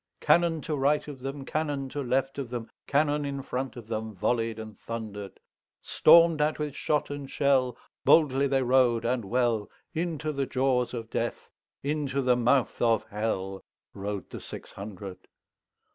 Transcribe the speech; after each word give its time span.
Cannon 0.19 0.61
to 0.61 0.75
right 0.75 1.07
of 1.07 1.19
them, 1.19 1.45
Cannon 1.45 1.87
to 1.89 2.01
left 2.01 2.39
of 2.39 2.49
them, 2.49 2.71
Cannon 2.87 3.23
in 3.23 3.43
front 3.43 3.75
of 3.75 3.85
themVolley'd 3.85 4.57
and 4.57 4.75
thunder'd; 4.75 5.39
Storm'd 5.83 6.41
at 6.41 6.57
with 6.57 6.73
shot 6.75 7.11
and 7.11 7.29
shell, 7.29 7.77
Boldly 8.03 8.47
they 8.47 8.63
rode 8.63 9.05
and 9.05 9.23
well, 9.25 9.69
Into 9.93 10.31
the 10.31 10.47
jaws 10.47 10.95
of 10.95 11.11
Death, 11.11 11.51
Into 11.83 12.23
the 12.23 12.35
mouth 12.35 12.81
of 12.81 13.07
HellRode 13.11 14.29
the 14.29 14.39
six 14.41 14.71
hundred. 14.71 15.17